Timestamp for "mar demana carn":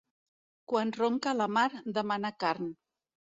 1.57-2.73